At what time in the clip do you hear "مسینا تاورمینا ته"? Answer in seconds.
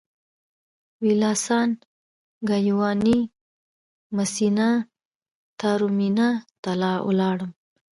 4.15-6.71